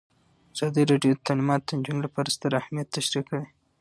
ازادي 0.55 0.83
راډیو 0.91 1.13
د 1.15 1.23
تعلیمات 1.27 1.61
د 1.65 1.69
نجونو 1.79 1.99
لپاره 2.05 2.33
ستر 2.35 2.51
اهميت 2.61 2.87
تشریح 2.95 3.23
کړی. 3.29 3.45